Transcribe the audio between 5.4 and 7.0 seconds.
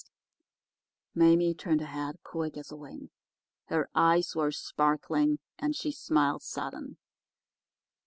and she smiled sudden.